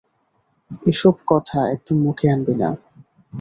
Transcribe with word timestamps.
এসব 0.85 1.15
কথা 1.27 1.59
একদম 1.73 1.97
মুখে 2.05 2.25
আনবি 2.33 2.55
না! 2.55 2.69